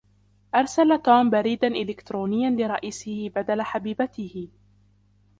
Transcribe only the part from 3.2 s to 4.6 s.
بدل حبيبته.